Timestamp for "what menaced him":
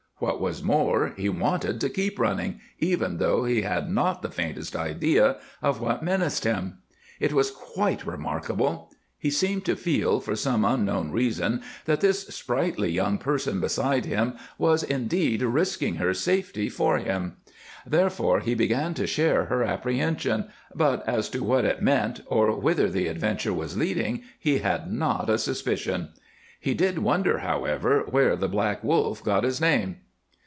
5.81-6.77